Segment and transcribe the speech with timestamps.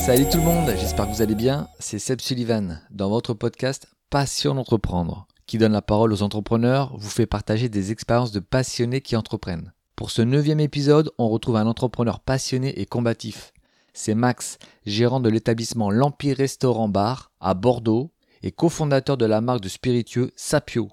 [0.00, 1.68] Salut tout le monde, j'espère que vous allez bien.
[1.78, 7.10] C'est Seb Sullivan dans votre podcast Passion d'entreprendre, qui donne la parole aux entrepreneurs, vous
[7.10, 9.74] fait partager des expériences de passionnés qui entreprennent.
[9.96, 13.52] Pour ce neuvième épisode, on retrouve un entrepreneur passionné et combatif.
[13.92, 18.10] C'est Max, gérant de l'établissement L'Empire Restaurant Bar à Bordeaux
[18.42, 20.88] et cofondateur de la marque de spiritueux Sapio.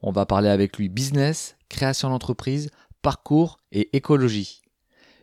[0.00, 2.70] On va parler avec lui business, création d'entreprise,
[3.02, 4.61] parcours et écologie.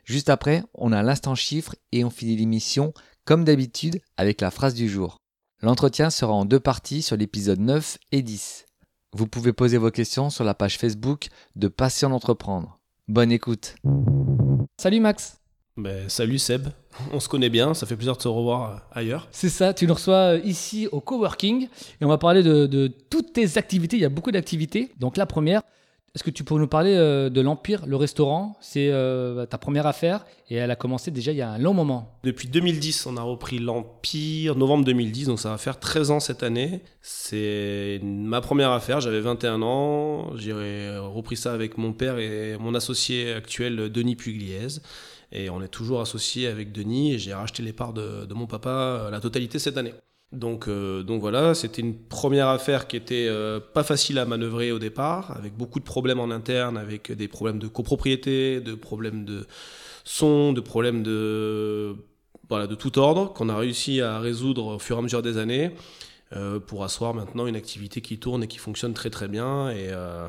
[0.09, 2.95] Juste après, on a l'instant chiffre et on finit l'émission
[3.25, 5.17] comme d'habitude avec la phrase du jour.
[5.61, 8.65] L'entretien sera en deux parties sur l'épisode 9 et 10.
[9.13, 12.79] Vous pouvez poser vos questions sur la page Facebook de Passion d'entreprendre.
[13.07, 13.75] Bonne écoute.
[14.81, 15.37] Salut Max.
[15.77, 16.69] Ben, salut Seb,
[17.13, 19.27] on se connaît bien, ça fait plaisir de se revoir euh, ailleurs.
[19.31, 21.67] C'est ça, tu nous reçois euh, ici au coworking
[22.01, 23.95] et on va parler de, de toutes tes activités.
[23.95, 24.91] Il y a beaucoup d'activités.
[24.97, 25.61] Donc la première,
[26.15, 28.57] est-ce que tu pourrais nous parler euh, de l'Empire, le restaurant?
[28.61, 31.73] C'est euh, ta première affaire et elle a commencé déjà il y a un long
[31.73, 32.19] moment.
[32.23, 36.43] Depuis 2010, on a repris l'Empire, novembre 2010, donc ça va faire 13 ans cette
[36.43, 36.81] année.
[37.01, 40.53] C'est ma première affaire, j'avais 21 ans, j'ai
[40.97, 44.81] repris ça avec mon père et mon associé actuel Denis Pugliese.
[45.31, 48.47] Et on est toujours associé avec Denis et j'ai racheté les parts de, de mon
[48.47, 49.93] papa euh, la totalité cette année.
[50.31, 54.79] Donc, euh, voilà, c'était une première affaire qui était euh, pas facile à manœuvrer au
[54.79, 59.47] départ, avec beaucoup de problèmes en interne, avec des problèmes de copropriété, de problèmes de
[60.03, 61.95] son, de problèmes de
[62.47, 65.37] voilà de tout ordre qu'on a réussi à résoudre au fur et à mesure des
[65.37, 65.71] années.
[66.35, 69.87] Euh, pour asseoir maintenant une activité qui tourne et qui fonctionne très très bien et,
[69.89, 70.27] euh,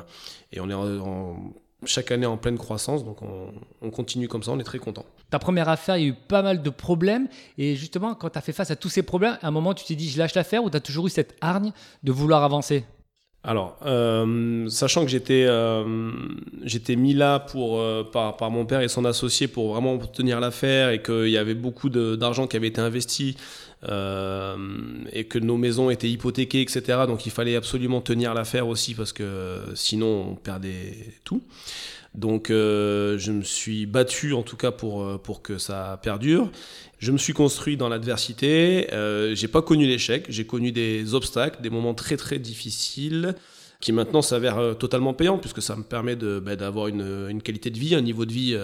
[0.59, 0.73] on est
[1.85, 3.51] chaque année en pleine croissance donc on,
[3.81, 6.13] on continue comme ça on est très content ta première affaire, il y a eu
[6.13, 7.27] pas mal de problèmes.
[7.57, 9.85] Et justement, quand tu as fait face à tous ces problèmes, à un moment, tu
[9.85, 11.71] t'es dit, je lâche l'affaire ou tu as toujours eu cette hargne
[12.03, 12.85] de vouloir avancer?
[13.43, 16.11] Alors, euh, sachant que j'étais euh,
[16.63, 20.39] j'étais mis là pour euh, par, par mon père et son associé pour vraiment tenir
[20.39, 23.35] l'affaire et qu'il y avait beaucoup d'argent qui avait été investi
[23.89, 24.55] euh,
[25.11, 26.99] et que nos maisons étaient hypothéquées, etc.
[27.07, 31.41] Donc il fallait absolument tenir l'affaire aussi parce que sinon on perdait tout.
[32.13, 36.51] Donc euh, je me suis battu en tout cas pour, euh, pour que ça perdure.
[36.99, 38.93] Je me suis construit dans l'adversité.
[38.93, 43.35] Euh, j'ai pas connu l'échec, j'ai connu des obstacles, des moments très très difficiles
[43.79, 47.69] qui maintenant s'avèrent euh, totalement payants puisque ça me permet bah, d'avoir une, une, qualité
[47.69, 48.59] de vie, un niveau de vie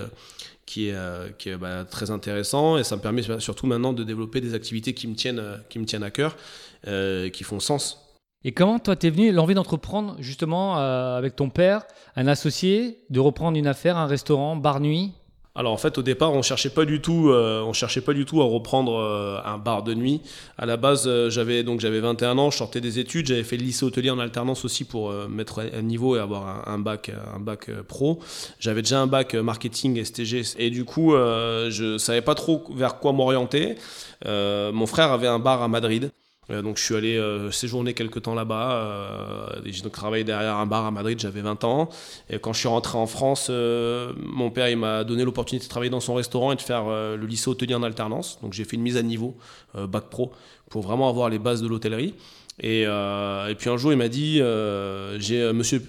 [0.66, 4.42] qui est, qui est bah, très intéressant et ça me permet surtout maintenant de développer
[4.42, 6.36] des activités qui me tiennent, qui me tiennent à cœur,
[6.84, 8.07] qui font sens
[8.44, 13.20] et comment toi t'es venu l'envie d'entreprendre justement euh, avec ton père, un associé, de
[13.20, 15.14] reprendre une affaire, un restaurant, bar nuit?
[15.56, 18.26] Alors en fait au départ on cherchait pas du tout euh, on cherchait pas du
[18.26, 20.22] tout à reprendre euh, un bar de nuit.
[20.60, 23.64] À la base j'avais donc j'avais 21 ans, je sortais des études, j'avais fait le
[23.64, 27.40] lycée hôtelier en alternance aussi pour mettre à niveau et avoir un, un bac un
[27.40, 28.20] bac pro.
[28.60, 33.14] J'avais déjà un bac marketing STG et du coup je savais pas trop vers quoi
[33.14, 33.78] m'orienter.
[34.26, 36.12] mon frère avait un bar à Madrid.
[36.50, 38.72] Euh, donc je suis allé euh, séjourner quelques temps là-bas.
[38.72, 41.90] Euh, j'ai donc travaillé derrière un bar à Madrid, j'avais 20 ans.
[42.30, 45.70] Et quand je suis rentré en France, euh, mon père il m'a donné l'opportunité de
[45.70, 48.40] travailler dans son restaurant et de faire euh, le lycée hôtelier en alternance.
[48.42, 49.36] Donc j'ai fait une mise à niveau,
[49.76, 50.32] euh, bac pro,
[50.70, 52.14] pour vraiment avoir les bases de l'hôtellerie.
[52.60, 55.80] Et, euh, et, puis un jour, il m'a dit, euh, j'ai euh, Monsieur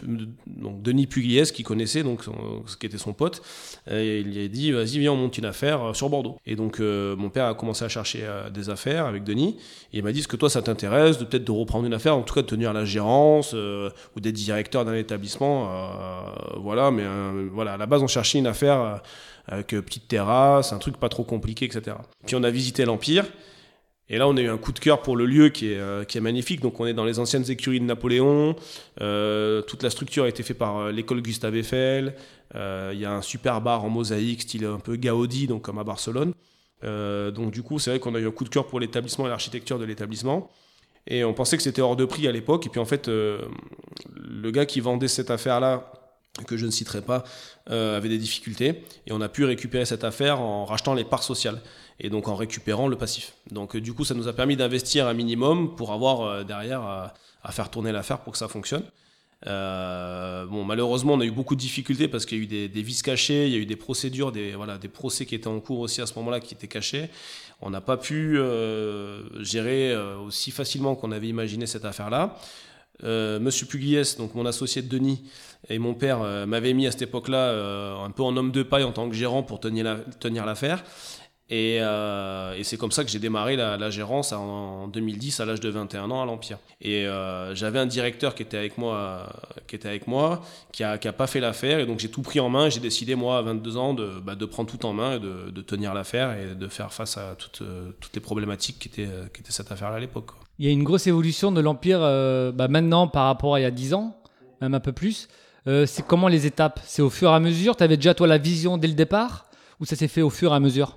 [0.47, 2.25] Denis Pugliese qui connaissait, donc
[2.67, 3.41] ce qui était son pote,
[3.91, 6.37] et il lui a dit, vas-y, viens, on monte une affaire sur Bordeaux.
[6.45, 9.56] Et donc mon père a commencé à chercher des affaires avec Denis,
[9.95, 12.15] et il m'a dit, est-ce que toi ça t'intéresse de peut-être de reprendre une affaire,
[12.15, 15.71] en tout cas de tenir la gérance ou d'être directeur d'un établissement,
[16.56, 16.91] voilà.
[16.91, 17.05] Mais
[17.50, 19.00] voilà, à la base, on cherchait une affaire
[19.47, 21.97] avec petite terrasse, un truc pas trop compliqué, etc.
[22.27, 23.25] Puis on a visité l'Empire.
[24.10, 26.04] Et là, on a eu un coup de cœur pour le lieu qui est, euh,
[26.04, 26.60] qui est magnifique.
[26.60, 28.56] Donc, on est dans les anciennes écuries de Napoléon.
[29.00, 32.14] Euh, toute la structure a été faite par euh, l'école Gustave Eiffel.
[32.54, 35.84] Il y a un super bar en mosaïque, style un peu Gaudi, donc comme à
[35.84, 36.32] Barcelone.
[36.82, 39.28] Donc, du coup, c'est vrai qu'on a eu un coup de cœur pour l'établissement et
[39.28, 40.50] l'architecture de l'établissement.
[41.06, 42.66] Et on pensait que c'était hors de prix à l'époque.
[42.66, 45.92] Et puis, en fait, le gars qui vendait cette affaire-là,
[46.44, 47.25] que je ne citerai pas,
[47.66, 48.82] avait des difficultés.
[49.06, 51.61] Et on a pu récupérer cette affaire en rachetant les parts sociales
[52.00, 53.35] et donc en récupérant le passif.
[53.50, 57.14] Donc du coup, ça nous a permis d'investir un minimum pour avoir euh, derrière à,
[57.43, 58.85] à, faire tourner l'affaire pour que ça fonctionne.
[59.46, 62.69] Euh, bon, malheureusement, on a eu beaucoup de difficultés parce qu'il y a eu des,
[62.69, 65.46] des, vices cachés, il y a eu des procédures, des, voilà, des procès qui étaient
[65.46, 67.08] en cours aussi à ce moment-là qui étaient cachés.
[67.61, 72.37] On n'a pas pu euh, gérer euh, aussi facilement qu'on avait imaginé cette affaire-là.
[73.05, 75.23] Euh, Monsieur Pugliese, donc mon associé de Denis
[75.69, 78.62] et mon père euh, m'avaient mis à cette époque-là euh, un peu en homme de
[78.62, 80.05] paille en tant que gérant pour tenir l'affaire.
[80.15, 80.85] La, tenir
[81.50, 85.61] Et, euh, et c'est comme ça que j'ai démarré la, gérance en, 2010 à l'âge
[85.61, 86.59] de 21 ans à l'Empire.
[86.81, 87.06] Et
[87.55, 89.29] j'avais un directeur qui était avec moi,
[89.69, 90.43] qui était avec moi,
[90.73, 91.79] qui a, pas fait l'affaire.
[91.79, 92.69] Et donc j'ai tout pris en main.
[92.69, 95.62] J'ai décidé moi à 22 ans de, bah, de prendre tout en main et de,
[95.62, 97.62] tenir l'affaire et de faire face à toutes,
[98.00, 100.31] toutes les problématiques qui étaient, qui étaient cette affaire à l'époque.
[100.59, 103.62] Il y a une grosse évolution de l'Empire euh, bah, maintenant par rapport à il
[103.62, 104.17] y a 10 ans,
[104.61, 105.29] même un peu plus.
[105.69, 106.81] Euh, c'est comment les étapes?
[106.85, 107.76] C'est au fur et à mesure?
[107.76, 109.47] Tu avais déjà toi la vision dès le départ?
[109.79, 110.97] Ou ça s'est fait au fur et à mesure?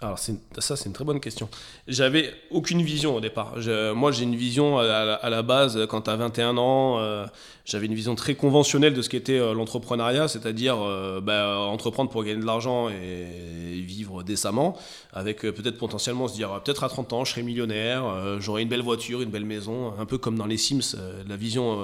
[0.00, 1.48] Alors ça c'est une très bonne question.
[1.88, 3.56] J'avais aucune vision au départ.
[3.96, 7.26] moi j'ai une vision à, la, base quand as 21 ans, euh,
[7.64, 12.22] j'avais une vision très conventionnelle de ce qu'était euh, l'entrepreneuriat, c'est-à-dire euh, bah, entreprendre pour
[12.22, 14.76] gagner de l'argent et, vivre décemment,
[15.12, 18.82] avec peut-être potentiellement se dire peut-être à 30 ans je serai millionnaire, j'aurai une belle
[18.82, 20.96] voiture, une belle maison, un peu comme dans les Sims,
[21.26, 21.80] la vision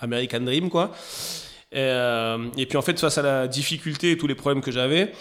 [0.00, 0.92] American Dream quoi.
[1.72, 1.90] Et,
[2.56, 5.12] et, puis en fait face à la difficulté et tous les problèmes que j'avais,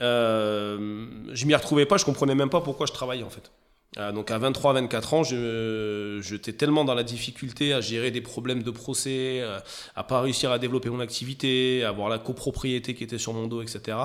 [0.00, 3.50] euh, je m'y retrouvais pas, je comprenais même pas pourquoi je travaillais en fait.
[3.98, 5.22] Euh, donc à 23-24 ans,
[6.22, 9.58] j'étais tellement dans la difficulté à gérer des problèmes de procès, euh,
[9.94, 13.46] à pas réussir à développer mon activité, à avoir la copropriété qui était sur mon
[13.48, 13.98] dos, etc.,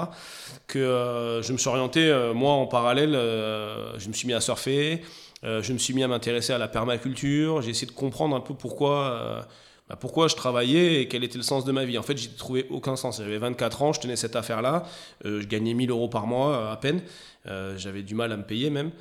[0.68, 5.02] que je me suis orienté, moi en parallèle, je me suis mis à surfer,
[5.44, 8.54] je me suis mis à m'intéresser à la permaculture, j'ai essayé de comprendre un peu
[8.54, 9.48] pourquoi
[9.90, 11.98] bah, pourquoi je travaillais et quel était le sens de ma vie?
[11.98, 13.18] En fait, j'ai trouvé aucun sens.
[13.20, 14.84] J'avais 24 ans, je tenais cette affaire-là,
[15.26, 17.02] euh, je gagnais 1000 euros par mois à peine,
[17.48, 18.92] euh, j'avais du mal à me payer même.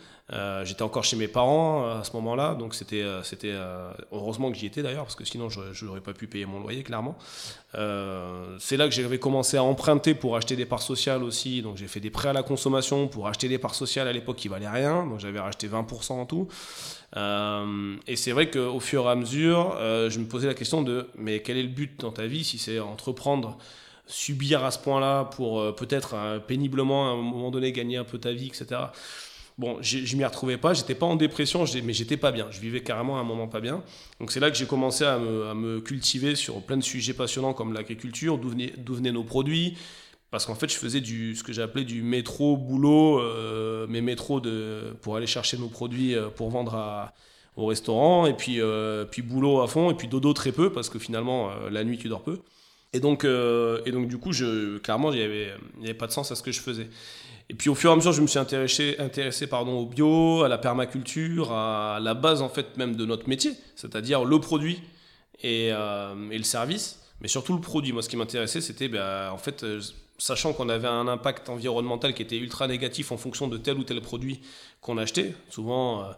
[0.64, 3.54] J'étais encore chez mes parents à ce moment-là, donc c'était, c'était
[4.10, 6.82] heureusement que j'y étais d'ailleurs, parce que sinon je n'aurais pas pu payer mon loyer,
[6.82, 7.16] clairement.
[7.72, 11.86] c'est là que j'avais commencé à emprunter pour acheter des parts sociales aussi, donc j'ai
[11.86, 14.68] fait des prêts à la consommation pour acheter des parts sociales à l'époque qui valaient
[14.68, 16.48] rien, donc j'avais racheté 20% en tout.
[17.16, 20.82] Euh, et c'est vrai qu'au fur et à mesure, euh, je me posais la question
[20.82, 23.58] de mais quel est le but dans ta vie si c'est entreprendre,
[24.06, 28.18] subir à ce point-là pour euh, peut-être péniblement à un moment donné gagner un peu
[28.18, 28.80] ta vie, etc.
[29.58, 32.46] Bon, je m'y retrouvais pas, j'étais pas en dépression, mais j'étais pas bien.
[32.50, 33.82] Je vivais carrément un moment pas bien.
[34.20, 37.54] Donc c'est là que j'ai commencé à me, à cultiver sur plein de sujets passionnants
[37.54, 39.74] comme l'agriculture, d'où venaient, nos produits,
[40.30, 44.40] parce qu'en fait je faisais du ce que j'appelais du métro boulot euh, mes métros
[44.40, 47.14] de pour aller chercher nos produits euh, pour vendre à,
[47.56, 50.90] au restaurant et puis euh, puis boulot à fond et puis dodo très peu parce
[50.90, 52.40] que finalement la nuit tu dors peu
[52.96, 54.30] et donc et donc du coup
[54.82, 56.88] clairement il y avait pas de sens à ce que je faisais
[57.48, 60.42] et puis au fur et à mesure je me suis intéressé intéressé pardon au bio
[60.42, 64.80] à la permaculture à la base en fait même de notre métier c'est-à-dire le produit
[65.42, 69.38] et, et le service mais surtout le produit moi ce qui m'intéressait c'était ben, en
[69.38, 69.64] fait
[70.18, 73.84] sachant qu'on avait un impact environnemental qui était ultra négatif en fonction de tel ou
[73.84, 74.40] tel produit
[74.80, 75.34] qu'on achetait.
[75.50, 76.12] Souvent, euh,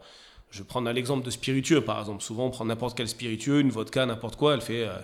[0.51, 2.23] je prends l'exemple de spiritueux par exemple.
[2.23, 4.85] Souvent, on prend n'importe quel spiritueux, une vodka, n'importe quoi, elle fait.
[4.85, 4.97] Euh,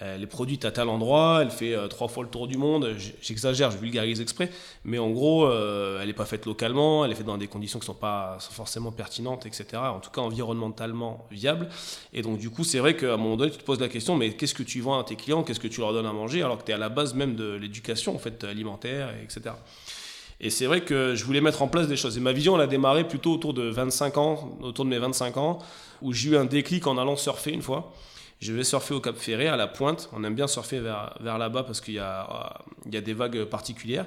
[0.00, 2.96] elle est produite à tel endroit, elle fait euh, trois fois le tour du monde.
[3.20, 4.50] J'exagère, je vulgarise exprès,
[4.84, 7.78] mais en gros, euh, elle n'est pas faite localement, elle est faite dans des conditions
[7.78, 9.66] qui ne sont pas forcément pertinentes, etc.
[9.74, 11.68] En tout cas, environnementalement viable.
[12.14, 14.16] Et donc, du coup, c'est vrai qu'à un moment donné, tu te poses la question,
[14.16, 15.42] mais qu'est-ce que tu vends à tes clients?
[15.42, 16.42] Qu'est-ce que tu leur donnes à manger?
[16.42, 19.54] Alors que tu es à la base même de l'éducation en fait, alimentaire, etc.
[20.40, 22.16] Et c'est vrai que je voulais mettre en place des choses.
[22.16, 25.36] Et ma vision, elle a démarré plutôt autour de 25 ans, autour de mes 25
[25.36, 25.58] ans,
[26.00, 27.92] où j'ai eu un déclic en allant surfer une fois.
[28.40, 30.08] Je vais surfer au Cap Ferré, à la pointe.
[30.12, 33.12] On aime bien surfer vers, vers là-bas parce qu'il y, a, il y a des
[33.12, 34.06] vagues particulières.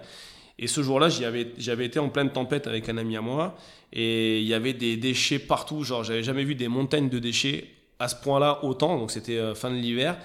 [0.57, 3.55] Et ce jour-là, j'avais été en pleine tempête avec un ami à moi.
[3.91, 5.83] Et il y avait des déchets partout.
[5.83, 7.67] Genre, j'avais jamais vu des montagnes de déchets
[7.99, 8.97] à ce point-là autant.
[8.97, 10.17] Donc, c'était euh, fin de l'hiver.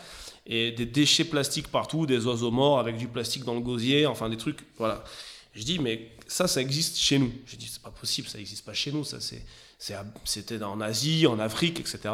[0.46, 4.06] Et des déchets plastiques partout, des oiseaux morts avec du plastique dans le gosier.
[4.06, 4.60] Enfin, des trucs.
[4.78, 5.04] Voilà.
[5.54, 7.32] Je dis, mais ça, ça existe chez nous.
[7.44, 9.04] Je dis, c'est pas possible, ça n'existe pas chez nous.
[9.04, 9.18] Ça,
[10.24, 12.10] c'était en Asie, en Afrique, etc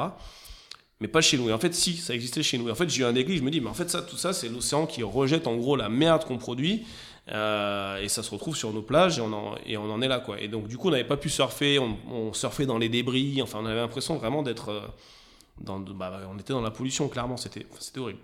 [1.01, 1.49] mais pas chez nous.
[1.49, 2.69] Et en fait, si, ça existait chez nous.
[2.69, 4.17] Et en fait, j'ai eu un déclic, je me dis, mais en fait, ça, tout
[4.17, 6.85] ça, c'est l'océan qui rejette en gros la merde qu'on produit.
[7.33, 10.09] Euh, et ça se retrouve sur nos plages et on en, et on en est
[10.09, 10.21] là.
[10.21, 10.41] Quoi.
[10.41, 13.41] Et donc, du coup, on n'avait pas pu surfer, on, surfait dans les débris.
[13.43, 14.69] Enfin, on avait l'impression vraiment d'être.
[14.71, 14.81] Euh,
[15.61, 17.65] dans, bah, on était dans la pollution, clairement, c'était
[17.97, 18.19] horrible.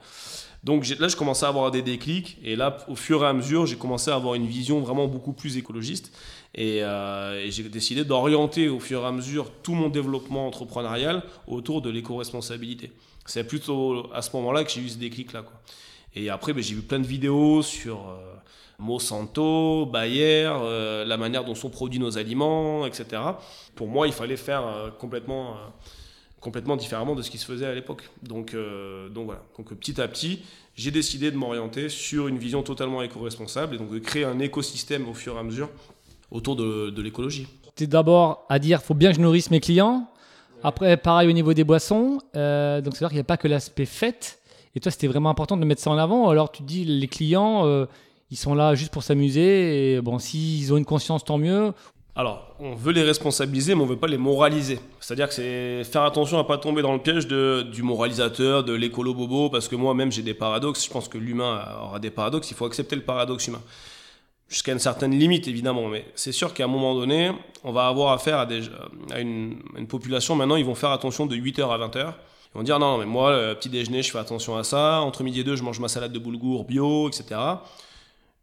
[0.63, 3.65] Donc là, je commençais à avoir des déclics, et là, au fur et à mesure,
[3.65, 6.13] j'ai commencé à avoir une vision vraiment beaucoup plus écologiste.
[6.59, 11.81] Euh, et, j'ai décidé d'orienter au fur et à mesure tout mon développement entrepreneurial autour
[11.81, 12.93] de l'éco-responsabilité.
[13.25, 15.45] C'est plutôt à ce moment-là que j'ai eu ce déclic-là.
[16.15, 18.35] Et après, ben, j'ai vu plein de vidéos sur euh,
[18.79, 23.23] Monsanto, Bayer, euh, la manière dont sont produits nos aliments, etc.
[23.77, 25.55] Pour moi, il fallait faire complètement
[26.41, 28.09] complètement différemment de ce qui se faisait à l'époque.
[28.23, 28.57] Donc,
[29.13, 29.43] donc voilà.
[29.59, 30.43] Donc petit à petit,
[30.75, 35.09] j'ai décidé de m'orienter sur une vision totalement éco-responsable et donc de créer un écosystème
[35.09, 35.69] au fur et à mesure
[36.31, 37.47] autour de, l'écologie.
[37.77, 40.09] Tu es d'abord à dire faut bien que je nourrisse mes clients.
[40.63, 42.19] Après, pareil au niveau des boissons.
[42.37, 44.41] Euh, donc, c'est vrai qu'il n'y a pas que l'aspect fête.
[44.75, 46.29] Et toi, c'était vraiment important de mettre ça en avant.
[46.29, 47.87] Alors, tu dis les clients, euh,
[48.31, 49.95] ils sont là juste pour s'amuser.
[49.95, 51.73] Et bon, s'ils ont une conscience, tant mieux.
[52.17, 54.81] Alors, on veut les responsabiliser, mais on veut pas les moraliser.
[54.99, 59.15] C'est-à-dire que c'est faire attention à pas tomber dans le piège du moralisateur, de l'écolo
[59.15, 60.85] bobo, parce que moi-même j'ai des paradoxes.
[60.85, 62.51] Je pense que l'humain aura des paradoxes.
[62.51, 63.63] Il faut accepter le paradoxe humain.
[64.49, 65.89] Jusqu'à une certaine limite, évidemment.
[65.89, 67.31] Mais c'est sûr qu'à un moment donné,
[67.63, 70.35] on va avoir affaire à, une, population.
[70.35, 72.13] Maintenant, ils vont faire attention de 8h à 20h.
[72.53, 75.01] Ils vont dire non mais moi, le petit déjeuner, je fais attention à ça.
[75.03, 77.39] Entre midi et deux, je mange ma salade de boulgour bio, etc.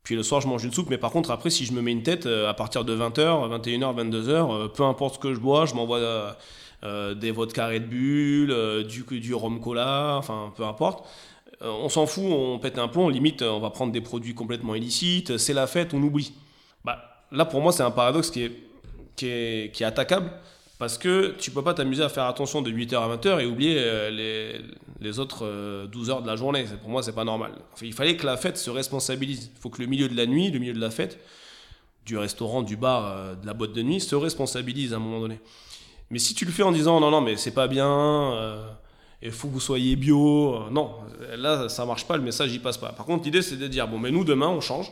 [0.07, 0.89] Puis le soir, je mange une soupe.
[0.89, 3.49] Mais par contre, après, si je me mets une tête, euh, à partir de 20h,
[3.59, 6.37] 21h, 22h, peu importe ce que je bois, je m'envoie
[6.85, 11.05] euh, des vodka Red Bull, euh, du, du rhum cola, enfin, peu importe.
[11.59, 15.37] On s'en fout, on pète un plomb, limite, on va prendre des produits complètement illicites,
[15.37, 16.31] c'est la fête, on oublie.
[16.85, 18.49] Bah, là, pour moi, c'est un paradoxe qui
[19.27, 20.31] est, attaquable.
[20.79, 23.75] Parce que tu peux pas t'amuser à faire attention de 8h à 20h et oublier
[24.09, 24.61] les,
[24.99, 26.65] les autres euh, 12 heures de la journée.
[26.81, 27.53] Pour moi, c'est pas normal.
[27.81, 29.51] Il fallait que la fête se responsabilise.
[29.55, 31.19] Il faut que le milieu de la nuit, le milieu de la fête,
[32.05, 35.19] du restaurant, du bar, euh, de la boîte de nuit, se responsabilise à un moment
[35.19, 35.39] donné.
[36.09, 38.65] Mais si tu le fais en disant non, non, mais c'est pas bien,
[39.21, 40.91] il faut que vous soyez bio, non,
[41.35, 42.93] là, ça marche pas, le message y passe pas.
[42.93, 44.89] Par contre, l'idée, c'est de dire bon, mais nous, demain, on change.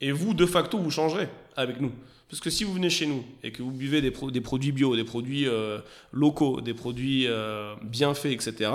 [0.00, 1.90] Et vous, de facto, vous changerez avec nous.
[2.28, 4.72] Parce que si vous venez chez nous et que vous buvez des, pro des produits
[4.72, 5.78] bio, des produits euh,
[6.12, 8.70] locaux, des produits euh, bien faits, etc.,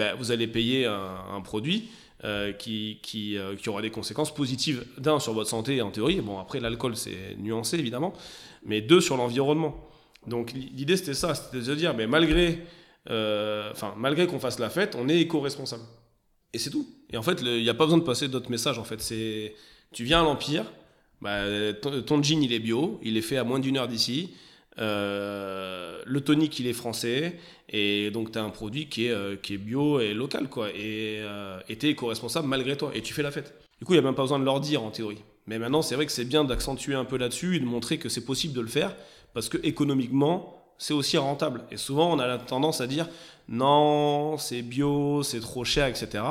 [0.00, 1.90] ben, vous allez payer un, produit
[2.24, 6.20] euh, qui, qui, qui, aura des conséquences positives, d'un, sur votre santé en théorie.
[6.20, 8.12] Bon, après, l'alcool, c'est nuancé, évidemment.
[8.64, 9.76] Mais deux, sur l'environnement.
[10.26, 11.34] Donc, l'idée, c'était ça.
[11.34, 12.60] C'était de se dire, mais malgré,
[13.06, 15.84] enfin, malgré qu'on fasse la fête, on est éco-responsable.
[16.52, 16.88] Et c'est tout.
[17.10, 18.78] Et en fait, il n'y a pas besoin de passer d'autres messages.
[18.78, 19.54] En fait, c'est
[19.92, 20.64] tu viens à l'Empire,
[21.20, 21.42] bah,
[21.80, 24.30] ton, ton, jean il est bio, il est fait à moins d'une heure d'ici.
[24.80, 29.36] Euh, le tonique il est français et donc tu as un produit qui est, euh,
[29.36, 33.12] qui est bio et local quoi et euh, tu es éco-responsable malgré toi et tu
[33.12, 33.54] fais la fête.
[33.78, 35.22] Du coup il n'y a même pas besoin de leur dire en théorie.
[35.46, 38.08] Mais maintenant c'est vrai que c'est bien d'accentuer un peu là-dessus et de montrer que
[38.08, 38.96] c'est possible de le faire
[39.34, 41.62] parce que économiquement c'est aussi rentable.
[41.70, 43.06] Et souvent on a la tendance à dire
[43.48, 46.24] non c'est bio, c'est trop cher etc.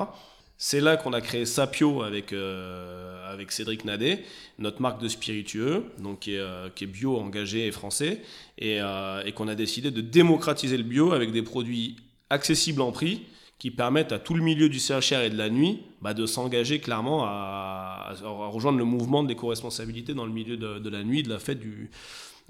[0.61, 4.25] C'est là qu'on a créé Sapio avec, euh, avec Cédric Nadet,
[4.57, 8.19] notre marque de spiritueux, donc qui est, euh, qui est bio, engagé et français,
[8.57, 11.95] et, euh, et qu'on a décidé de démocratiser le bio avec des produits
[12.29, 13.21] accessibles en prix
[13.57, 16.79] qui permettent à tout le milieu du CHR et de la nuit bah, de s'engager
[16.79, 21.23] clairement à, à, rejoindre le mouvement de l'éco-responsabilité dans le milieu de, de, la nuit,
[21.23, 21.89] de la fête du,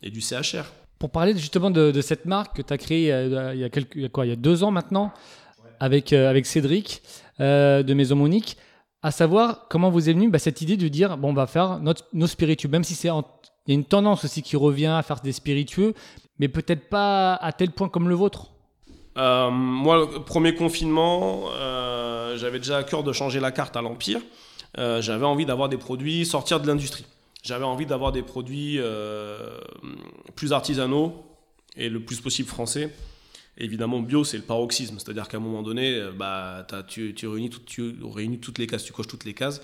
[0.02, 0.66] et du CHR.
[0.98, 3.10] Pour parler justement de, de cette marque que tu as créée
[3.54, 5.14] il y a, quelques, il y a quoi, il y a deux ans maintenant,
[5.80, 7.02] avec, euh, avec Cédric
[7.42, 8.58] euh, de Maison Monique,
[9.02, 11.80] à savoir comment vous est venue bah, cette idée de dire bon, on va faire
[11.80, 13.14] notre, nos spiritueux, même si c'est il
[13.68, 15.94] y a une tendance aussi qui revient à faire des spiritueux,
[16.40, 18.48] mais peut-être pas à tel point comme le vôtre.
[19.18, 23.82] Euh, moi, le premier confinement, euh, j'avais déjà à cœur de changer la carte à
[23.82, 24.22] l'Empire.
[24.78, 27.06] J'avais envie d'avoir des produits sortir de l'industrie.
[27.44, 28.80] J'avais envie d'avoir des produits
[30.36, 31.26] plus artisanaux
[31.76, 32.92] et le plus possible français
[33.60, 34.98] évidemment, bio, c'est le paroxysme.
[35.00, 37.96] C'est-à-dire qu'à un moment donné, bah, tu, réunis tu
[38.42, 39.62] toutes les cases, tu coches toutes les cases.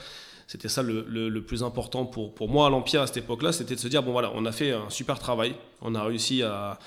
[0.48, 3.88] C'était ça le, plus important pour, moi à l'Empire à cette époque-là, c'était de se
[3.88, 6.78] dire, bon voilà, on a fait un super travail, on a réussi à,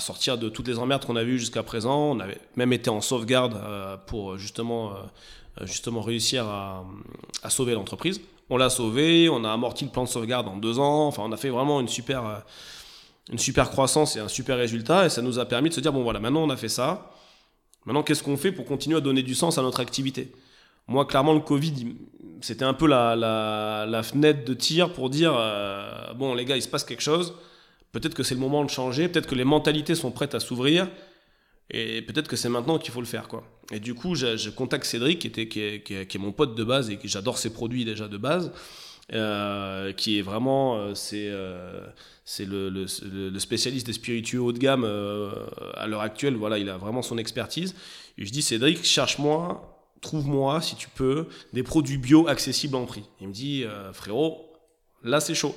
[0.00, 3.00] sortir de toutes les emmerdes qu'on a vues jusqu'à présent, on avait même été en
[3.00, 4.92] sauvegarde euh, pour justement,
[5.60, 6.84] euh, réussir à,
[7.42, 8.20] à sauver l'entreprise.
[8.50, 11.32] On l'a sauvé, on a amorti le plan de sauvegarde en deux ans, enfin on
[11.32, 12.42] a fait vraiment une super
[13.30, 15.92] une super croissance et un super résultat, et ça nous a permis de se dire,
[15.92, 17.10] bon voilà, maintenant on a fait ça,
[17.86, 20.32] maintenant qu'est-ce qu'on fait pour continuer à donner du sens à notre activité?
[20.86, 21.96] Moi, clairement, le Covid,
[22.42, 26.62] c'était un peu la, la, fenêtre de tir pour dire, euh, bon les gars, il
[26.62, 27.34] se passe quelque chose,
[27.92, 30.88] peut-être que c'est le moment de changer, peut-être que les mentalités sont prêtes à s'ouvrir,
[31.70, 33.28] et peut-être que c'est maintenant qu'il faut le faire.
[33.28, 33.44] quoi.
[33.72, 36.20] Et du coup, je, je contacte Cédric, qui, était, qui, est, qui, est, qui est
[36.20, 38.52] mon pote de base, et que j'adore ses produits déjà de base,
[39.12, 41.86] euh, qui est vraiment euh, c'est euh,
[42.24, 42.86] c'est le,
[43.38, 44.84] spécialiste des spiritueux haut de gamme
[45.74, 46.36] à l'heure actuelle.
[46.36, 47.74] Voilà il a vraiment son expertise.
[48.16, 49.70] Je dis Cédric cherche-moi
[50.00, 53.04] trouve-moi si tu peux des produits bio accessibles en prix.
[53.20, 54.50] Il me dit frérot
[55.02, 55.54] là c'est chaud.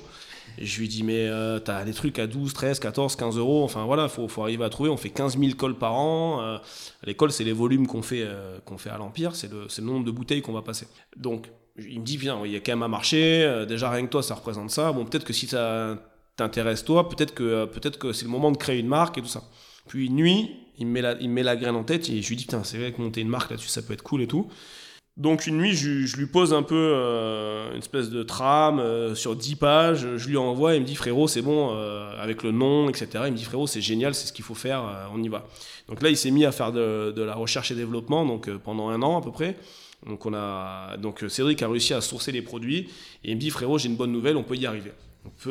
[0.60, 1.30] Je lui dis mais
[1.64, 3.64] t'as des trucs à 12 13 14 15 euros.
[3.64, 4.90] Enfin voilà faut, faut arriver à trouver.
[4.90, 6.60] On fait 15 000 cols par an.
[7.04, 8.28] Les cols c'est les volumes qu'on fait
[8.66, 9.34] qu'on fait à l'empire.
[9.34, 10.86] C'est le, le nombre de bouteilles qu'on va passer.
[11.16, 11.48] Donc
[11.78, 14.10] il me dit, bien, il y a quand même un marché, euh, déjà rien que
[14.10, 14.92] toi, ça représente ça.
[14.92, 15.98] Bon, peut-être que si ça
[16.36, 19.28] t'intéresse toi, peut-être que, peut-être que c'est le moment de créer une marque et tout
[19.28, 19.42] ça.
[19.86, 22.22] Puis une nuit, il me met la, il me met la graine en tête et
[22.22, 24.22] je lui dis, putain, c'est vrai que monter une marque là-dessus, ça peut être cool
[24.22, 24.48] et tout.
[25.18, 29.34] Donc une nuit, je, lui pose un peu euh, une espèce de trame euh, sur
[29.34, 32.88] 10 pages, je lui envoie, il me dit frérot c'est bon, euh, avec le nom,
[32.88, 33.08] etc.
[33.26, 35.44] Il me dit frérot c'est génial, c'est ce qu'il faut faire, euh, on y va.
[35.88, 38.90] Donc là il s'est mis à faire de, de, la recherche et développement, donc pendant
[38.90, 39.56] un an à peu près.
[40.06, 42.88] Donc, on a, donc Cédric a réussi à sourcer les produits
[43.24, 44.92] et il me dit frérot j'ai une bonne nouvelle, on peut y arriver.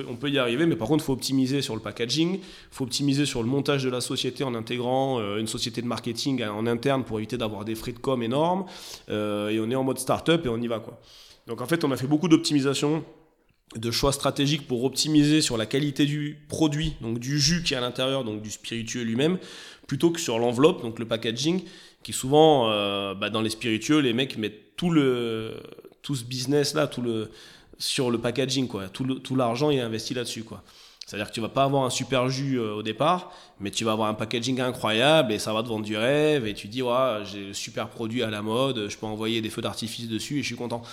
[0.07, 2.85] on peut, y arriver, mais par contre, il faut optimiser sur le packaging, il faut
[2.85, 6.65] optimiser sur le montage de la société en intégrant euh, une société de marketing en
[6.65, 8.65] interne pour éviter d'avoir des frais de com énormes.
[9.09, 10.79] Euh, et on est en mode start-up et on y va.
[10.79, 10.99] Quoi.
[11.47, 13.03] Donc en fait, on a fait beaucoup d'optimisation
[13.75, 17.77] de choix stratégiques pour optimiser sur la qualité du produit, donc du jus qui est
[17.77, 19.37] à l'intérieur, donc du spiritueux lui-même,
[19.87, 21.63] plutôt que sur l'enveloppe, donc le packaging,
[22.03, 25.55] qui souvent, euh, bah, dans les spiritueux, les mecs mettent tout, le,
[26.01, 27.29] tout ce business-là, tout le,
[27.77, 28.87] sur le packaging, quoi.
[28.87, 30.63] Tout, l'argent est investi là-dessus, quoi.
[31.05, 33.31] C'est-à-dire que tu vas pas avoir un super jus euh, au départ,
[33.61, 36.53] mais tu vas avoir un packaging incroyable et ça va te vendre du rêve et
[36.53, 39.61] tu dis ouais, j'ai le super produit à la mode, je peux envoyer des feux
[39.61, 40.83] d'artifice dessus et je suis content.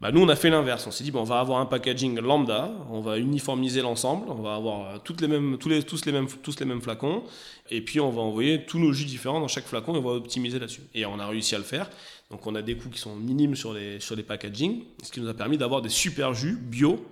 [0.00, 2.20] Bah, nous on a fait l'inverse, on s'est dit bon, on va avoir un packaging
[2.20, 6.12] lambda, on va uniformiser l'ensemble, on va avoir euh, les mêmes, tous, les, tous, les
[6.12, 7.24] mêmes, tous les mêmes flacons
[7.68, 10.12] et puis on va envoyer tous nos jus différents dans chaque flacon et on va
[10.12, 10.82] optimiser là-dessus.
[10.94, 11.90] Et on a réussi à le faire.
[12.30, 15.20] Donc on a des coûts qui sont minimes sur les, sur les packaging, ce qui
[15.20, 17.04] nous a permis d'avoir des super jus bio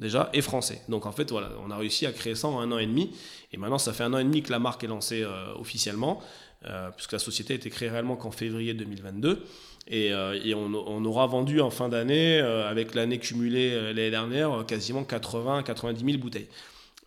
[0.00, 0.82] déjà et français.
[0.88, 3.12] Donc en fait voilà, on a réussi à créer ça en un an et demi.
[3.52, 6.20] Et maintenant ça fait un an et demi que la marque est lancée euh, officiellement,
[6.64, 9.44] euh, puisque la société a été créée réellement qu'en février 2022.
[9.90, 16.04] Et, euh, on, aura vendu en fin d'année, avec l'année cumulée l'année dernière, quasiment 80-90
[16.04, 16.48] 000 bouteilles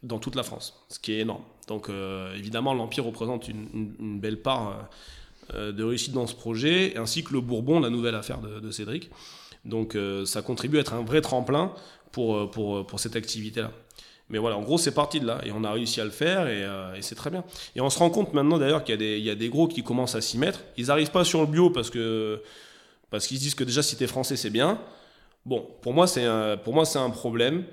[0.04, 1.44] dans toute la France, ce qui est énorme.
[1.68, 1.90] Donc
[2.38, 4.90] évidemment l'Empire représente une, belle part
[5.54, 9.10] euh, de réussite dans ce projet, ainsi que le Bourbon, la nouvelle affaire de, Cédric.
[9.66, 11.74] Donc euh, ça contribue à être un vrai tremplin
[12.12, 13.72] pour, euh, pour, pour cette activité-là.
[14.30, 15.42] Mais voilà, en gros, c'est parti de là.
[15.46, 16.66] Et on a réussi à le faire et,
[17.02, 17.44] c'est très bien.
[17.76, 20.16] Et on se rend compte maintenant d'ailleurs qu'il y, y, a des gros qui commencent
[20.16, 20.62] à s'y mettre.
[20.78, 22.42] Ils n'arrivent pas sur le bio parce que
[23.14, 24.82] parce qu'ils se disent que déjà si tu es français, c'est bien.
[25.46, 27.64] Bon, pour moi, c'est un, pour moi, c'est un problème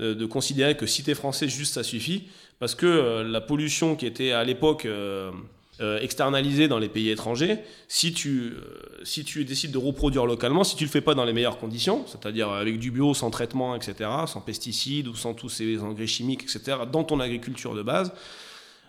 [0.00, 2.24] de considérer que si tu es français, juste ça suffit.
[2.58, 4.86] Parce que la pollution qui était à l'époque
[5.82, 10.64] euh, externalisé dans les pays étrangers, si tu, euh, si tu décides de reproduire localement,
[10.64, 13.76] si tu le fais pas dans les meilleures conditions, c'est-à-dire avec du bio, sans traitement,
[13.76, 18.10] etc., sans pesticides ou sans tous ces engrais chimiques, etc., dans ton agriculture de base,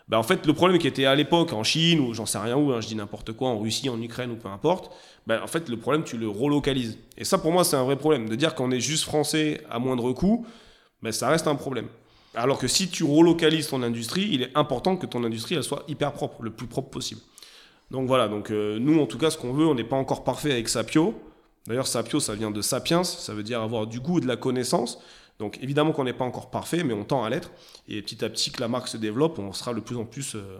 [0.07, 2.55] bah en fait, le problème qui était à l'époque en Chine, ou j'en sais rien
[2.55, 4.91] où, hein, je dis n'importe quoi, en Russie, en Ukraine, ou peu importe,
[5.25, 6.97] bah en fait, le problème, tu le relocalises.
[7.17, 8.29] Et ça, pour moi, c'est un vrai problème.
[8.29, 10.45] De dire qu'on est juste français à moindre coût,
[11.01, 11.87] bah, ça reste un problème.
[12.37, 15.83] Alors que si tu relocalises ton industrie, il est important que ton industrie elle soit
[15.87, 17.21] hyper propre, le plus propre possible.
[17.89, 20.23] Donc voilà, donc euh, nous en tout cas ce qu'on veut, on n'est pas encore
[20.23, 21.15] parfait avec Sapio.
[21.65, 24.35] D'ailleurs Sapio ça vient de sapiens, ça veut dire avoir du goût et de la
[24.35, 24.99] connaissance.
[25.39, 27.51] Donc évidemment qu'on n'est pas encore parfait, mais on tend à l'être.
[27.87, 30.35] Et petit à petit que la marque se développe, on sera de plus en plus
[30.35, 30.59] euh,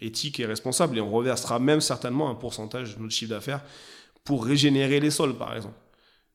[0.00, 3.62] éthique et responsable et on reversera même certainement un pourcentage de notre chiffre d'affaires
[4.24, 5.78] pour régénérer les sols par exemple.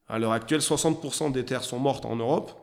[0.08, 2.60] À l'heure actuelle, 60% des terres sont mortes en Europe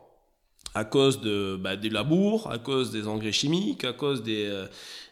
[0.73, 1.19] à cause
[1.59, 4.67] bah, des labours, à cause des engrais chimiques, à cause des, euh,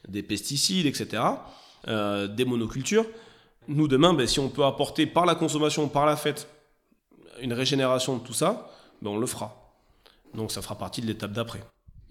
[0.08, 1.24] des pesticides, etc.,
[1.88, 3.06] euh, des monocultures.
[3.68, 6.48] Nous, demain, ben, si on peut apporter par la consommation, par la fête,
[7.42, 9.69] une régénération de tout ça, ben, on le fera.
[10.34, 11.62] Donc ça fera partie de l'étape d'après.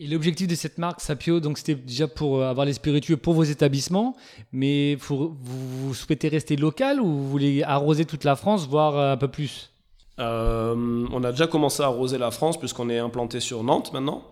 [0.00, 3.42] Et l'objectif de cette marque Sapio, donc c'était déjà pour avoir les spiritueux pour vos
[3.42, 4.16] établissements,
[4.52, 9.16] mais vous, vous souhaitez rester local ou vous voulez arroser toute la France, voire un
[9.16, 9.72] peu plus?
[10.18, 14.24] Euh, on a déjà commencé à arroser la France puisqu'on est implanté sur Nantes maintenant.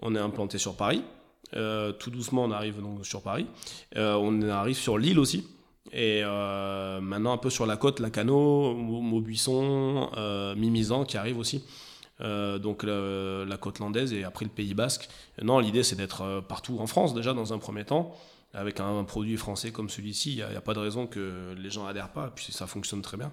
[0.00, 1.02] On est implanté sur Paris.
[1.54, 3.46] Euh, tout doucement, on arrive donc sur Paris.
[3.96, 5.46] Euh, on arrive sur l'île aussi.
[5.94, 10.08] Et maintenant un peu sur la côte, Lacano, Maubuisson,
[10.56, 11.64] Mimizan qui arrive aussi.
[12.22, 15.08] Donc la côte landaise et après le Pays Basque.
[15.42, 18.14] Non, l'idée c'est d'être partout en France déjà dans un premier temps.
[18.54, 21.86] Avec un, produit français comme celui-ci, il n'y a, pas de raison que les gens
[21.86, 23.32] adhèrent pas, puis ça fonctionne très bien.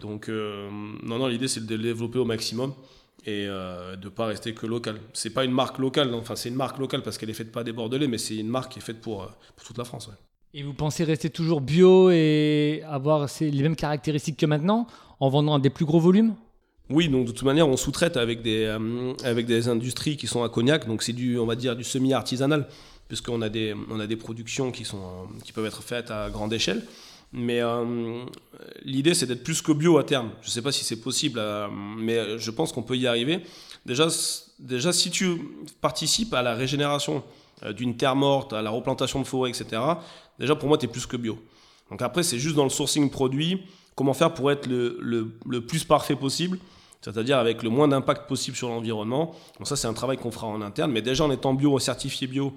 [0.00, 0.70] Donc, euh,
[1.02, 2.72] non, non, l'idée c'est de le développer au maximum
[3.26, 5.00] et euh, de ne pas rester que local.
[5.12, 7.64] C'est pas une marque locale, enfin c'est une marque locale parce qu'elle est faite pas
[7.64, 9.26] des Bordelais, mais c'est une marque qui est faite pour, euh,
[9.56, 10.10] pour toute la France.
[10.54, 14.86] Et vous pensez rester toujours bio et avoir les mêmes caractéristiques que maintenant
[15.20, 16.34] en vendant des plus gros volumes?
[16.90, 18.76] Oui, donc de toute manière, on sous-traite avec des,
[19.24, 22.66] avec des industries qui sont à Cognac, donc c'est du, on va dire, du semi-artisanal,
[23.08, 26.52] puisqu'on a des, on a des productions qui, sont, qui peuvent être faites à grande
[26.52, 26.82] échelle.
[27.32, 28.24] Mais euh,
[28.82, 30.30] l'idée, c'est d'être plus que bio à terme.
[30.40, 33.40] Je ne sais pas si c'est possible, euh, mais je pense qu'on peut y arriver.
[33.84, 34.08] Déjà,
[34.58, 35.36] déjà, si tu
[35.80, 37.22] participes à la régénération
[37.64, 39.82] euh, d'une terre morte, à la replantation de forêts, etc.,
[40.38, 41.38] déjà, pour moi, tu es plus que bio.
[41.90, 43.62] Donc après, c'est juste dans le sourcing produit,
[43.94, 46.58] comment faire pour être le, le, le plus parfait possible,
[47.00, 49.34] c'est-à-dire avec le moins d'impact possible sur l'environnement.
[49.58, 52.26] Donc ça, c'est un travail qu'on fera en interne, mais déjà en étant bio, certifié
[52.26, 52.52] bio,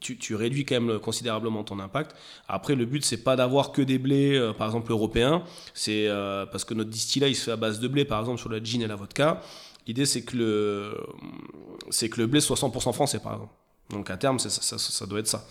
[0.00, 2.16] tu, réduis quand même considérablement ton impact.
[2.48, 5.44] Après, le but, c'est pas d'avoir que des blés, euh, par exemple, européens.
[5.72, 8.40] C'est euh, parce que notre distillat, il se fait à base de blé, par exemple,
[8.40, 9.40] sur la gin et la vodka.
[9.86, 10.96] L'idée, c'est que le,
[11.90, 13.52] que le blé soit 100% français, par exemple.
[13.90, 15.46] Donc, à terme, ça, doit être ça.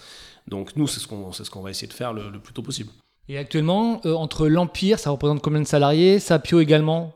[0.48, 2.90] Donc, nous, c'est ce qu'on, ce qu'on va essayer de faire le, plus tôt possible.
[3.30, 6.20] Et actuellement, euh, entre l'Empire, ça représente combien de salariés?
[6.20, 7.14] Sapio également?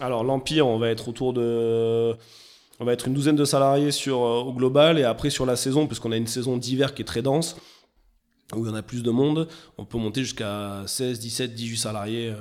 [0.00, 2.14] Alors, l'Empire, on va être autour de
[2.78, 5.86] on va être une douzaine de salariés sur, au global et après sur la saison,
[5.86, 7.56] puisqu'on a une saison d'hiver qui est très dense,
[8.54, 11.76] où il y en a plus de monde, on peut monter jusqu'à 16, 17, 18
[11.76, 12.34] salariés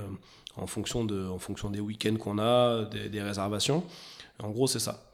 [0.56, 3.84] en, fonction de, en fonction des week-ends qu'on a, des, réservations.
[4.42, 5.12] En gros, c'est ça.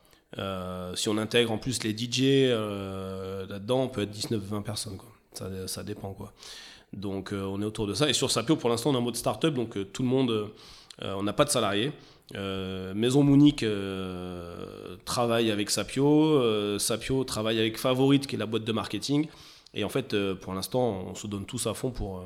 [0.93, 2.51] si on intègre en plus les DJ
[3.49, 4.99] là-dedans, on peut être 19-20 personnes.
[5.33, 6.13] Ça, ça, dépend.
[6.13, 6.33] Quoi.
[6.93, 8.07] Donc on est autour de ça.
[8.07, 10.51] Et sur Sapio, pour l'instant, on est en mode start-up, donc tout le monde
[11.01, 11.91] euh, on n'a pas de salariés.
[12.33, 18.63] Euh, Maison Mounique euh, travaille avec Sapio, Sapio travaille avec Favorite, qui est la boîte
[18.63, 19.27] de marketing.
[19.73, 22.23] Et en fait, pour l'instant, on se donne tous à fond pour,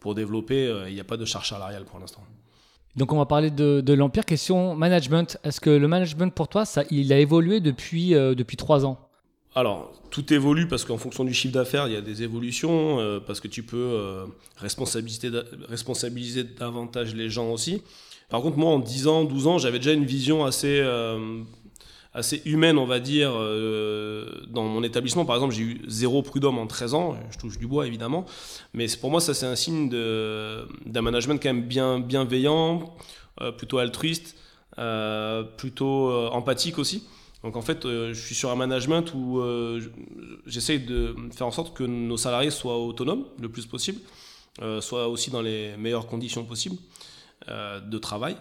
[0.00, 0.72] pour développer.
[0.88, 2.22] Il n'y a pas de charge salariale pour l'instant.
[2.96, 4.24] Donc on va parler de, l'Empire.
[4.24, 5.38] Question management.
[5.44, 8.98] Est-ce que le management pour toi, ça, il a évolué depuis, depuis trois ans?
[9.54, 13.40] Alors, tout évolue parce qu'en fonction du chiffre d'affaires, il y a des évolutions, parce
[13.40, 14.24] que tu peux
[14.56, 15.30] responsabiliser,
[15.68, 17.82] responsabiliser davantage les gens aussi.
[18.28, 21.42] Par contre, moi, en 10 ans, 12 ans, j'avais déjà une vision assez, euh,
[22.12, 25.24] assez humaine, on va dire, euh, dans mon établissement.
[25.24, 27.16] Par exemple, j'ai eu zéro prud'homme en 13 ans.
[27.30, 28.26] Je touche du bois, évidemment.
[28.74, 32.96] Mais pour moi, ça, c'est un signe d'un management quand même bien, bienveillant,
[33.40, 34.36] euh, plutôt altruiste,
[35.56, 37.04] plutôt empathique aussi.
[37.42, 39.40] Donc en fait, je suis sur un management où
[40.46, 44.00] j'essaye de faire en sorte que nos salariés soient autonomes le plus possible,
[44.80, 46.76] soient aussi dans les meilleures conditions possibles.
[47.48, 48.34] Euh, de travail.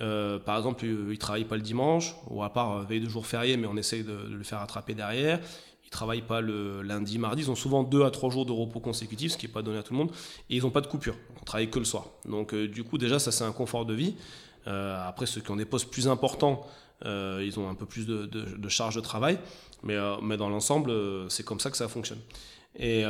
[0.00, 3.08] Euh, par exemple, il ne travaille pas le dimanche, ou à part euh, veille de
[3.08, 5.40] jour férié, mais on essaye de, le faire attraper derrière.
[5.82, 7.42] Ils ne travaillent pas le lundi, mardi.
[7.42, 9.78] Ils ont souvent deux à trois jours de repos consécutifs, ce qui n'est pas donné
[9.78, 10.12] à tout le monde.
[10.48, 11.16] Et ils n'ont pas de coupure.
[11.40, 12.06] On travaille que le soir.
[12.24, 14.14] Donc, du coup, déjà, ça, c'est un confort de vie.
[14.64, 16.66] après, ceux qui ont des postes plus importants,
[17.04, 19.38] ils ont un peu plus de, de charge de travail.
[19.82, 20.92] Mais, mais dans l'ensemble,
[21.28, 22.20] c'est comme ça que ça fonctionne.
[22.78, 23.02] Et,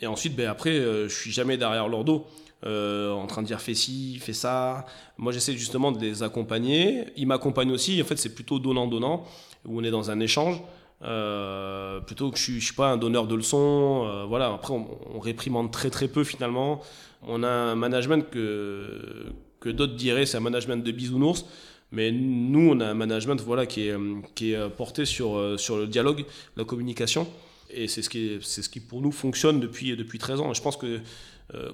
[0.00, 2.26] et ensuite, ben, après, je suis jamais derrière leur dos.
[2.66, 4.86] Euh, en train de dire fais ci, fais ça.
[5.18, 7.04] Moi, j'essaie justement de les accompagner.
[7.16, 8.00] Ils m'accompagnent aussi.
[8.00, 9.24] En fait, c'est plutôt donnant-donnant,
[9.66, 10.62] où on est dans un échange.
[11.02, 14.04] Euh, plutôt que je ne suis pas un donneur de leçons.
[14.06, 14.52] Euh, voilà.
[14.54, 16.80] Après, on, réprimande très très peu finalement.
[17.22, 19.26] On a un management que,
[19.60, 21.44] que d'autres diraient c'est un management de bisounours.
[21.92, 23.96] Mais nous, on a un management voilà, qui, est,
[24.34, 26.24] qui est porté sur, sur le dialogue,
[26.56, 27.28] la communication.
[27.70, 30.54] Et c'est ce, qui ce qui, pour nous, fonctionne depuis, depuis 13 ans.
[30.54, 31.00] Je pense que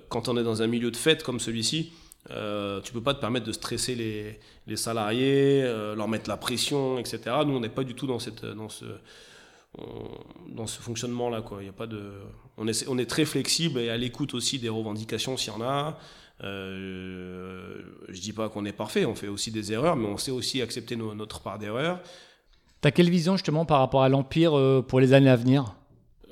[0.08, 1.92] quand on est dans un milieu de fête comme celui-ci,
[2.30, 6.36] euh, tu peux pas te permettre de stresser les, les salariés, euh, leur mettre la
[6.36, 7.20] pression, etc.
[7.46, 8.84] Nous, on n'est pas du tout dans, cette, dans ce,
[10.48, 11.42] dans ce fonctionnement-là.
[12.58, 15.62] On, est, on est très flexible et à l'écoute aussi des revendications s'il y en
[15.62, 15.98] a.
[16.42, 20.30] Euh, je dis pas qu'on est parfait, on fait aussi des erreurs, mais on sait
[20.30, 22.00] aussi accepter notre part d'erreur.
[22.82, 25.74] Tu as quelle vision justement par rapport à l'Empire euh, pour les années à venir?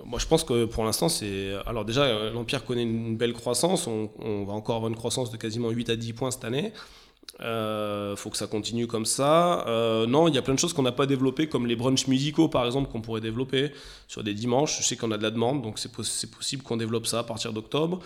[0.04, 1.54] Moi, je pense que pour l'instant, c'est.
[1.66, 3.87] Alors, déjà, l'Empire connaît une belle croissance.
[3.87, 6.72] On, va encore avoir une croissance de quasiment 8 à 10 points cette année.
[7.40, 9.66] Il euh, faut que ça continue comme ça.
[9.68, 12.08] Euh, non, il y a plein de choses qu'on n'a pas développées, comme les brunchs
[12.08, 13.70] musicaux, par exemple, qu'on pourrait développer
[14.08, 14.78] sur des dimanches.
[14.78, 17.52] Je sais qu'on a de la demande, donc c'est possible qu'on développe ça à partir
[17.52, 18.00] d'octobre.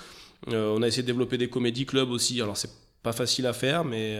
[0.48, 2.40] Euh, on a essayé de développer des comédie clubs aussi.
[2.42, 4.18] Alors, c'est pas facile à faire, mais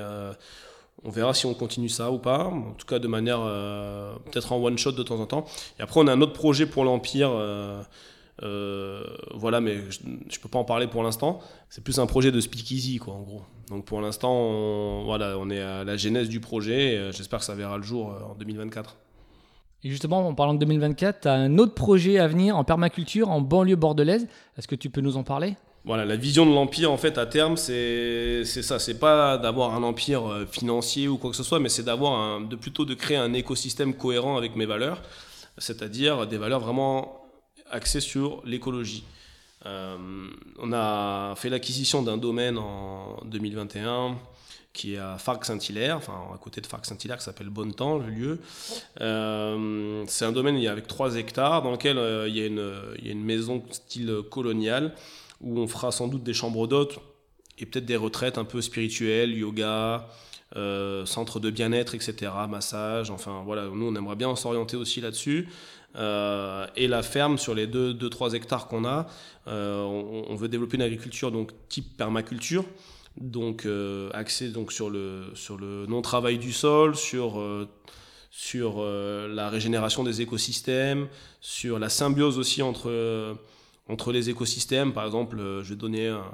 [1.05, 2.45] on verra si on continue ça ou pas.
[2.45, 5.45] En tout cas, de manière euh, peut-être en one shot de temps en temps.
[5.79, 7.31] Et après, on a un autre projet pour l'Empire.
[7.33, 7.83] Euh,
[8.43, 11.41] euh, voilà, mais je ne peux pas en parler pour l'instant.
[11.69, 13.43] C'est plus un projet de speakeasy, en gros.
[13.69, 17.11] Donc pour l'instant, on, voilà, on est à la genèse du projet.
[17.13, 18.97] J'espère que ça verra le jour en 2024.
[19.85, 23.29] Et justement, en parlant de 2024, tu as un autre projet à venir en permaculture
[23.31, 24.29] en banlieue bordelaise.
[24.57, 25.57] Est-ce que tu peux nous en parler?
[25.85, 28.79] Voilà, la vision de l'empire, en fait, à terme, c'est ça.
[28.79, 32.41] C'est pas d'avoir un empire euh, financier ou quoi que ce soit, mais c'est d'avoir
[32.41, 35.03] de plutôt de créer un écosystème cohérent avec mes valeurs,
[35.59, 37.27] c'est-à-dire des valeurs vraiment
[37.69, 39.05] axées sur l'écologie.
[39.67, 39.97] Euh,
[40.61, 44.17] on a fait l'acquisition d'un domaine en 2021
[44.73, 48.39] qui est à Farc-Saint-Hilaire, enfin à côté de Farc-Saint-Hilaire, qui s'appelle Bonnetemps, le lieu.
[49.03, 53.09] Euh, c'est un domaine avec 3 hectares dans lequel il, y a une, il y
[53.11, 54.95] a une maison style colonial
[55.43, 56.99] où on fera sans doute des chambres d'hôtes
[57.59, 60.09] et peut-être des retraites un peu spirituelles, yoga,
[60.57, 63.11] euh, centre de bien-être, etc., massage.
[63.11, 65.49] Enfin voilà, nous on aimerait bien s'orienter aussi là-dessus.
[65.97, 69.07] Euh, et la ferme sur les 2-3 hectares qu'on a,
[69.47, 72.65] euh, on, veut développer une agriculture donc type permaculture,
[73.19, 73.67] donc
[74.13, 77.43] axée donc sur le sur le non travail du sol, sur
[78.31, 81.09] sur la régénération des écosystèmes,
[81.41, 83.37] sur la symbiose aussi entre
[83.89, 84.93] entre les écosystèmes.
[84.93, 86.25] Par exemple, euh, je vais donner Un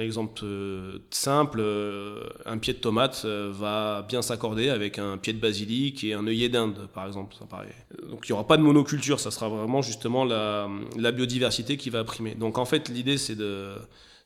[0.00, 5.34] exemple euh, simple, euh, un pied de tomate euh, va bien s'accorder avec un pied
[5.34, 7.36] de basilic et un œillet d'Inde, par exemple.
[8.08, 10.66] Donc il n'y aura pas de monoculture, ça sera vraiment justement la,
[11.12, 12.34] biodiversité qui va primer.
[12.34, 13.74] Donc en fait, l'idée, c'est de,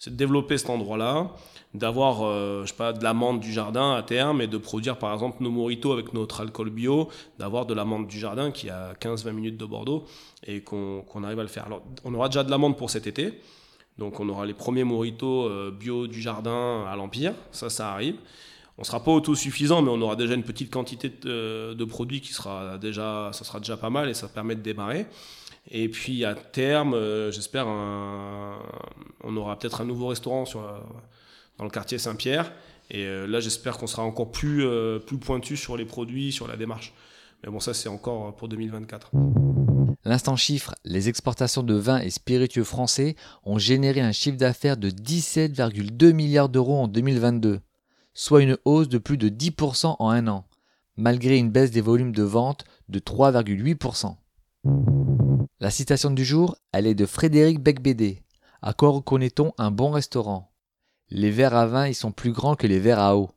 [0.06, 1.32] de développer cet endroit-là,
[1.74, 2.20] d'avoir,
[2.62, 5.50] je sais pas, de l'amande du jardin à terme et de produire par exemple nos
[5.50, 7.08] moritos avec notre alcool bio,
[7.40, 10.04] d'avoir de l'amande du jardin qui a 15-20 minutes de Bordeaux
[10.46, 11.66] et qu'on arrive à le faire.
[11.66, 13.40] Alors on aura déjà de l'amande pour cet été.
[13.98, 18.16] Donc on aura les premiers moritos euh, bio du jardin à l'Empire, ça ça arrive.
[18.78, 22.76] On sera pas autosuffisant, mais on aura déjà une petite quantité de, produits qui sera
[22.76, 25.06] déjà, ça sera déjà pas mal et ça permet de démarrer.
[25.70, 30.44] Et puis à terme, euh, j'espère, on aura peut-être un nouveau restaurant
[31.56, 32.52] dans le quartier Saint-Pierre.
[32.90, 34.66] Et euh, là, j'espère qu'on sera encore plus,
[35.06, 36.92] plus pointu sur les produits, sur la démarche.
[37.42, 39.10] Mais bon, ça, c'est encore pour 2024.
[40.06, 44.88] L'instant chiffre, les exportations de vins et spiritueux français ont généré un chiffre d'affaires de
[44.88, 47.58] 17,2 milliards d'euros en 2022,
[48.14, 50.46] soit une hausse de plus de 10% en un an,
[50.96, 54.14] malgré une baisse des volumes de vente de 3,8%.
[55.58, 58.22] La citation du jour, elle est de Frédéric Becbédé.
[58.62, 60.52] À quoi reconnaît-on un bon restaurant?
[61.10, 63.32] Les verres à vin, ils sont plus grands que les verres à eau.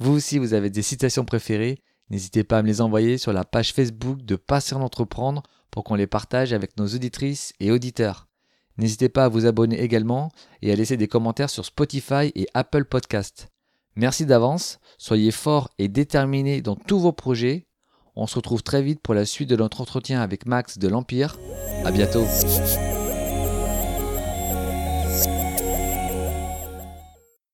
[0.00, 3.44] Vous aussi, vous avez des citations préférées N'hésitez pas à me les envoyer sur la
[3.44, 8.28] page Facebook de Passer d'entreprendre pour qu'on les partage avec nos auditrices et auditeurs.
[8.76, 10.30] N'hésitez pas à vous abonner également
[10.62, 13.48] et à laisser des commentaires sur Spotify et Apple Podcast.
[13.96, 17.66] Merci d'avance, soyez forts et déterminés dans tous vos projets.
[18.14, 21.38] On se retrouve très vite pour la suite de notre entretien avec Max de l'Empire.
[21.84, 22.24] À bientôt.